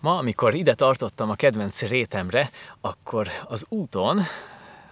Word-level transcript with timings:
Ma, 0.00 0.18
amikor 0.18 0.54
ide 0.54 0.74
tartottam 0.74 1.30
a 1.30 1.34
kedvenc 1.34 1.82
rétemre, 1.82 2.50
akkor 2.80 3.28
az 3.48 3.64
úton 3.68 4.20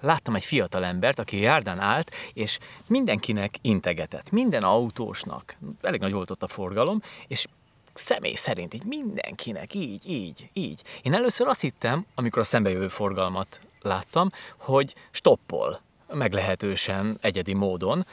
láttam 0.00 0.34
egy 0.34 0.44
fiatal 0.44 0.84
embert, 0.84 1.18
aki 1.18 1.40
járdán 1.40 1.78
állt, 1.78 2.10
és 2.32 2.58
mindenkinek 2.86 3.54
integetett, 3.60 4.30
minden 4.30 4.62
autósnak. 4.62 5.56
Elég 5.82 6.00
nagy 6.00 6.12
volt 6.12 6.30
ott 6.30 6.42
a 6.42 6.46
forgalom, 6.46 7.02
és 7.26 7.46
személy 7.94 8.34
szerint 8.34 8.74
így 8.74 8.84
mindenkinek, 8.84 9.74
így, 9.74 10.10
így, 10.10 10.50
így. 10.52 10.82
Én 11.02 11.14
először 11.14 11.46
azt 11.46 11.60
hittem, 11.60 12.06
amikor 12.14 12.42
a 12.42 12.44
szembejövő 12.44 12.88
forgalmat 12.88 13.60
láttam, 13.80 14.30
hogy 14.56 14.94
stoppol 15.10 15.80
meglehetősen 16.12 17.16
egyedi 17.20 17.54
módon, 17.54 18.06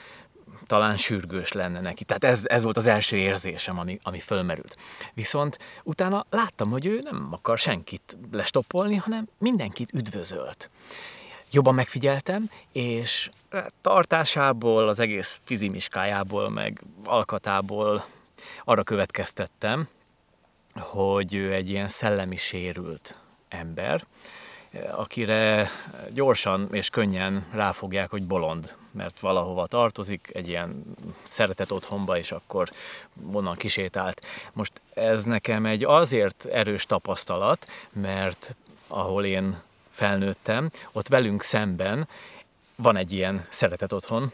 talán 0.67 0.97
sürgős 0.97 1.51
lenne 1.51 1.81
neki. 1.81 2.03
Tehát 2.03 2.23
ez, 2.23 2.41
ez 2.45 2.63
volt 2.63 2.77
az 2.77 2.85
első 2.85 3.17
érzésem, 3.17 3.79
ami, 3.79 3.99
ami 4.03 4.19
fölmerült. 4.19 4.77
Viszont 5.13 5.57
utána 5.83 6.25
láttam, 6.29 6.69
hogy 6.69 6.85
ő 6.85 6.99
nem 7.03 7.27
akar 7.31 7.57
senkit 7.57 8.17
lestoppolni, 8.31 8.95
hanem 8.95 9.27
mindenkit 9.37 9.93
üdvözölt. 9.93 10.69
Jobban 11.51 11.75
megfigyeltem, 11.75 12.49
és 12.71 13.29
tartásából, 13.81 14.89
az 14.89 14.99
egész 14.99 15.39
fizimiskájából, 15.43 16.49
meg 16.49 16.81
alkatából 17.03 18.05
arra 18.63 18.83
következtettem, 18.83 19.87
hogy 20.73 21.33
ő 21.33 21.53
egy 21.53 21.69
ilyen 21.69 21.87
szellemi 21.87 22.35
sérült 22.35 23.19
ember, 23.47 24.05
akire 24.91 25.69
gyorsan 26.09 26.67
és 26.71 26.89
könnyen 26.89 27.45
ráfogják, 27.51 28.09
hogy 28.09 28.23
bolond, 28.23 28.75
mert 28.91 29.19
valahova 29.19 29.67
tartozik, 29.67 30.29
egy 30.33 30.47
ilyen 30.47 30.83
szeretet 31.23 31.71
otthonba, 31.71 32.17
és 32.17 32.31
akkor 32.31 32.69
onnan 33.31 33.55
kisétált. 33.55 34.25
Most 34.53 34.71
ez 34.93 35.23
nekem 35.23 35.65
egy 35.65 35.83
azért 35.83 36.45
erős 36.45 36.85
tapasztalat, 36.85 37.67
mert 37.91 38.55
ahol 38.87 39.25
én 39.25 39.61
felnőttem, 39.89 40.71
ott 40.91 41.07
velünk 41.07 41.41
szemben 41.41 42.07
van 42.75 42.95
egy 42.97 43.13
ilyen 43.13 43.45
szeretet 43.49 43.91
otthon, 43.91 44.31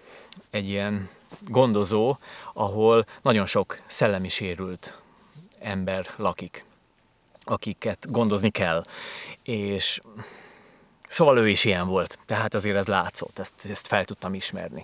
egy 0.49 0.67
ilyen 0.67 1.09
gondozó, 1.39 2.17
ahol 2.53 3.05
nagyon 3.21 3.45
sok 3.45 3.77
szellemi 3.87 4.29
sérült 4.29 4.99
ember 5.59 6.09
lakik 6.15 6.65
akiket 7.43 8.11
gondozni 8.11 8.49
kell. 8.49 8.83
És 9.43 10.01
szóval 11.07 11.37
ő 11.37 11.49
is 11.49 11.63
ilyen 11.63 11.87
volt, 11.87 12.19
tehát 12.25 12.53
azért 12.53 12.77
ez 12.77 12.87
látszott, 12.87 13.39
ezt, 13.39 13.53
ezt 13.69 13.87
fel 13.87 14.05
tudtam 14.05 14.33
ismerni. 14.33 14.83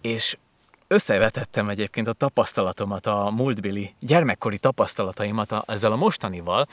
És 0.00 0.36
összevetettem 0.86 1.68
egyébként 1.68 2.08
a 2.08 2.12
tapasztalatomat, 2.12 3.06
a 3.06 3.30
múltbili 3.30 3.94
gyermekkori 4.00 4.58
tapasztalataimat 4.58 5.52
a, 5.52 5.64
ezzel 5.66 5.92
a 5.92 5.96
mostanival, 5.96 6.66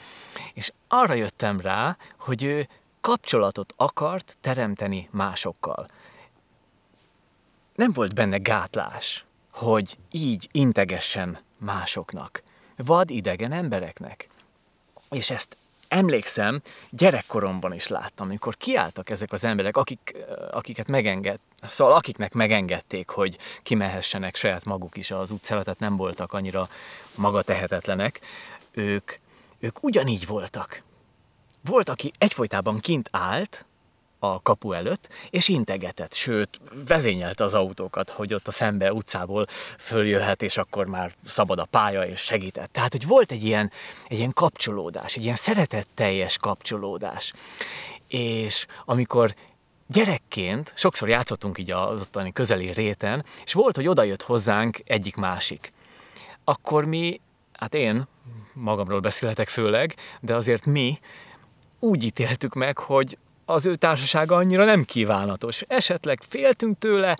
és 0.54 0.72
arra 0.88 1.14
jöttem 1.14 1.60
rá, 1.60 1.96
hogy 2.18 2.42
ő 2.42 2.68
kapcsolatot 3.00 3.74
akart 3.76 4.36
teremteni 4.40 5.08
másokkal. 5.10 5.86
Nem 7.74 7.92
volt 7.92 8.14
benne 8.14 8.36
gátlás, 8.36 9.24
hogy 9.50 9.98
így 10.10 10.48
integessen 10.52 11.38
másoknak, 11.58 12.42
vad 12.76 13.10
idegen 13.10 13.52
embereknek. 13.52 14.28
És 15.10 15.30
ezt 15.30 15.56
emlékszem, 15.88 16.62
gyerekkoromban 16.90 17.72
is 17.72 17.86
láttam, 17.86 18.26
amikor 18.26 18.56
kiálltak 18.56 19.10
ezek 19.10 19.32
az 19.32 19.44
emberek, 19.44 19.76
akik, 19.76 20.16
akiket 20.50 20.88
megenged, 20.88 21.38
szóval 21.68 21.94
akiknek 21.94 22.32
megengedték, 22.32 23.08
hogy 23.08 23.38
kimehessenek 23.62 24.36
saját 24.36 24.64
maguk 24.64 24.96
is 24.96 25.10
az 25.10 25.30
utcára, 25.30 25.62
tehát 25.62 25.80
nem 25.80 25.96
voltak 25.96 26.32
annyira 26.32 26.68
magatehetetlenek, 27.14 28.20
ők, 28.70 29.12
ők 29.58 29.82
ugyanígy 29.82 30.26
voltak. 30.26 30.82
Volt, 31.64 31.88
aki 31.88 32.12
egyfolytában 32.18 32.80
kint 32.80 33.08
állt, 33.12 33.64
a 34.32 34.40
kapu 34.42 34.72
előtt, 34.72 35.08
és 35.30 35.48
integetett, 35.48 36.14
sőt, 36.14 36.60
vezényelte 36.86 37.44
az 37.44 37.54
autókat, 37.54 38.10
hogy 38.10 38.34
ott 38.34 38.48
a 38.48 38.50
szembe 38.50 38.92
utcából 38.92 39.46
följöhet, 39.78 40.42
és 40.42 40.56
akkor 40.56 40.86
már 40.86 41.12
szabad 41.26 41.58
a 41.58 41.64
pálya, 41.64 42.06
és 42.06 42.20
segített. 42.20 42.72
Tehát, 42.72 42.92
hogy 42.92 43.06
volt 43.06 43.32
egy 43.32 43.44
ilyen, 43.44 43.70
egy 44.08 44.18
ilyen 44.18 44.32
kapcsolódás, 44.32 45.16
egy 45.16 45.22
ilyen 45.22 45.36
szeretetteljes 45.36 46.38
kapcsolódás. 46.38 47.32
És 48.08 48.66
amikor 48.84 49.34
gyerekként 49.86 50.72
sokszor 50.74 51.08
játszottunk 51.08 51.58
így 51.58 51.70
az 51.70 52.00
ottani 52.00 52.32
közeli 52.32 52.72
réten, 52.72 53.24
és 53.44 53.52
volt, 53.52 53.76
hogy 53.76 53.88
odajött 53.88 54.22
hozzánk 54.22 54.80
egyik 54.84 55.16
másik. 55.16 55.72
Akkor 56.44 56.84
mi, 56.84 57.20
hát 57.52 57.74
én 57.74 58.06
magamról 58.52 59.00
beszélhetek 59.00 59.48
főleg, 59.48 59.96
de 60.20 60.34
azért 60.34 60.66
mi 60.66 60.98
úgy 61.78 62.02
ítéltük 62.02 62.54
meg, 62.54 62.78
hogy 62.78 63.18
az 63.44 63.66
ő 63.66 63.76
társasága 63.76 64.36
annyira 64.36 64.64
nem 64.64 64.84
kívánatos. 64.84 65.62
Esetleg 65.68 66.22
féltünk 66.22 66.78
tőle, 66.78 67.18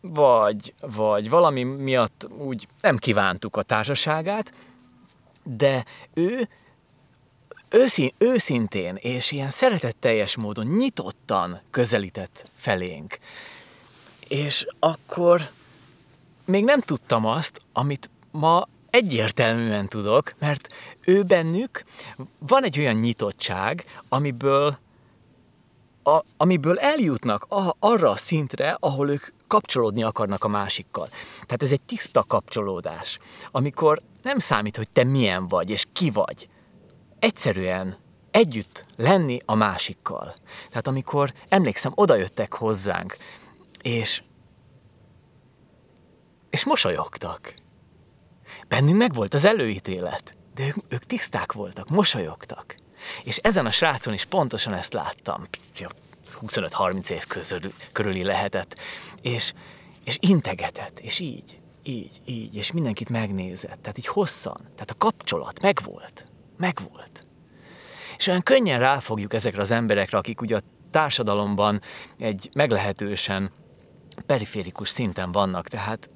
vagy, 0.00 0.74
vagy 0.80 1.30
valami 1.30 1.62
miatt 1.62 2.26
úgy 2.38 2.66
nem 2.80 2.96
kívántuk 2.96 3.56
a 3.56 3.62
társaságát, 3.62 4.52
de 5.42 5.84
ő 6.14 6.48
őszín, 7.68 8.12
őszintén 8.18 8.98
és 9.00 9.30
ilyen 9.30 9.50
szeretetteljes 9.50 10.36
módon 10.36 10.66
nyitottan 10.66 11.60
közelített 11.70 12.50
felénk. 12.56 13.18
És 14.28 14.66
akkor 14.78 15.50
még 16.44 16.64
nem 16.64 16.80
tudtam 16.80 17.26
azt, 17.26 17.60
amit 17.72 18.10
ma 18.30 18.68
egyértelműen 18.90 19.88
tudok, 19.88 20.34
mert 20.38 20.68
ő 21.04 21.22
bennük 21.22 21.84
van 22.38 22.64
egy 22.64 22.78
olyan 22.78 22.96
nyitottság, 22.96 23.84
amiből 24.08 24.78
a, 26.16 26.24
amiből 26.36 26.78
eljutnak 26.78 27.46
a, 27.48 27.76
arra 27.78 28.10
a 28.10 28.16
szintre, 28.16 28.76
ahol 28.80 29.10
ők 29.10 29.26
kapcsolódni 29.46 30.02
akarnak 30.02 30.44
a 30.44 30.48
másikkal. 30.48 31.08
Tehát 31.32 31.62
ez 31.62 31.72
egy 31.72 31.80
tiszta 31.80 32.22
kapcsolódás, 32.22 33.18
amikor 33.50 34.02
nem 34.22 34.38
számít, 34.38 34.76
hogy 34.76 34.90
te 34.90 35.04
milyen 35.04 35.48
vagy, 35.48 35.70
és 35.70 35.84
ki 35.92 36.10
vagy. 36.10 36.48
Egyszerűen 37.18 37.96
együtt 38.30 38.84
lenni 38.96 39.38
a 39.44 39.54
másikkal. 39.54 40.34
Tehát 40.68 40.86
amikor, 40.86 41.32
emlékszem, 41.48 41.92
odajöttek 41.94 42.54
hozzánk, 42.54 43.16
és, 43.82 44.22
és 46.50 46.64
mosolyogtak. 46.64 47.54
Bennünk 48.68 48.98
meg 48.98 49.12
volt 49.12 49.34
az 49.34 49.44
előítélet, 49.44 50.36
de 50.54 50.66
ők, 50.66 50.76
ők 50.88 51.04
tiszták 51.04 51.52
voltak, 51.52 51.88
mosolyogtak. 51.88 52.76
És 53.22 53.36
ezen 53.36 53.66
a 53.66 53.70
srácon 53.70 54.14
is 54.14 54.24
pontosan 54.24 54.74
ezt 54.74 54.92
láttam. 54.92 55.48
25-30 56.46 57.10
év 57.10 57.26
közül, 57.26 57.60
körüli 57.92 58.22
lehetett. 58.22 58.78
És, 59.22 59.52
és 60.04 60.16
integetett, 60.20 60.98
és 60.98 61.18
így, 61.18 61.58
így, 61.82 62.20
így, 62.24 62.54
és 62.54 62.72
mindenkit 62.72 63.08
megnézett. 63.08 63.78
Tehát 63.82 63.98
így 63.98 64.06
hosszan. 64.06 64.60
Tehát 64.60 64.90
a 64.90 64.94
kapcsolat 64.98 65.60
megvolt. 65.60 66.24
Megvolt. 66.56 67.26
És 68.16 68.26
olyan 68.26 68.40
könnyen 68.40 68.78
ráfogjuk 68.78 69.34
ezekre 69.34 69.60
az 69.60 69.70
emberekre, 69.70 70.18
akik 70.18 70.40
ugye 70.40 70.56
a 70.56 70.60
társadalomban 70.90 71.80
egy 72.18 72.48
meglehetősen 72.54 73.50
periférikus 74.26 74.88
szinten 74.88 75.32
vannak. 75.32 75.68
Tehát 75.68 76.08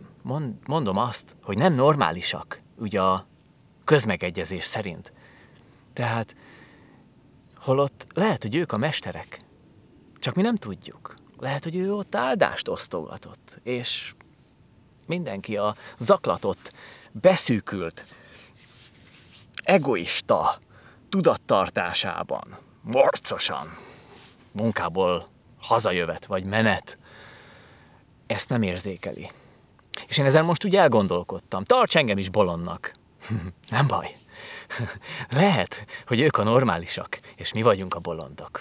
mondom 0.66 0.96
azt, 0.96 1.36
hogy 1.42 1.58
nem 1.58 1.72
normálisak, 1.72 2.62
ugye 2.76 3.00
a 3.00 3.26
közmegegyezés 3.84 4.64
szerint. 4.64 5.12
Tehát 5.92 6.36
Holott 7.64 8.06
lehet, 8.14 8.42
hogy 8.42 8.54
ők 8.54 8.72
a 8.72 8.76
mesterek. 8.76 9.40
Csak 10.18 10.34
mi 10.34 10.42
nem 10.42 10.56
tudjuk. 10.56 11.14
Lehet, 11.38 11.64
hogy 11.64 11.76
ő 11.76 11.94
ott 11.94 12.14
áldást 12.14 12.68
osztogatott, 12.68 13.58
és 13.62 14.14
mindenki 15.06 15.56
a 15.56 15.74
zaklatott, 15.98 16.72
beszűkült, 17.12 18.04
egoista 19.62 20.58
tudattartásában, 21.08 22.58
morcosan, 22.82 23.78
munkából 24.52 25.28
hazajövet 25.60 26.26
vagy 26.26 26.44
menet, 26.44 26.98
ezt 28.26 28.48
nem 28.48 28.62
érzékeli. 28.62 29.30
És 30.06 30.18
én 30.18 30.24
ezen 30.24 30.44
most 30.44 30.64
úgy 30.64 30.76
elgondolkodtam. 30.76 31.64
Tarts 31.64 31.96
engem 31.96 32.18
is 32.18 32.28
bolondnak. 32.28 32.94
nem 33.70 33.86
baj. 33.86 34.16
Lehet, 35.30 35.86
hogy 36.06 36.20
ők 36.20 36.38
a 36.38 36.42
normálisak, 36.42 37.18
és 37.36 37.52
mi 37.52 37.62
vagyunk 37.62 37.94
a 37.94 37.98
bolondok. 37.98 38.60